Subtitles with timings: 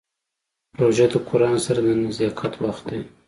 [0.79, 3.01] روژه د قرآن سره د نزدېکت وخت دی.